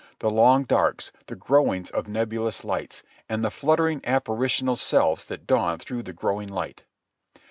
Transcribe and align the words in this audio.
The 0.17 0.31
long 0.31 0.63
darks, 0.63 1.11
the 1.27 1.35
growings 1.35 1.91
of 1.91 2.07
nebulous 2.07 2.63
lights, 2.65 3.03
and 3.29 3.45
the 3.45 3.51
fluttering 3.51 4.01
apparitional 4.03 4.75
selves 4.75 5.25
that 5.25 5.45
dawned 5.45 5.83
through 5.83 6.01
the 6.01 6.11
growing 6.11 6.49
light! 6.49 6.85